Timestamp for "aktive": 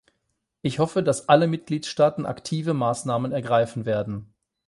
2.25-2.73